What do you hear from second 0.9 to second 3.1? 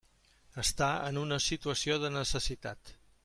en una situació de necessitat.